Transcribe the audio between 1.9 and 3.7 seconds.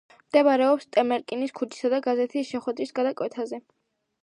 და გაზეთის შესახვევის გადაკვეთაზე.